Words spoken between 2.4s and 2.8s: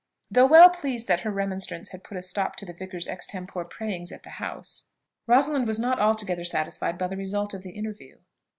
to the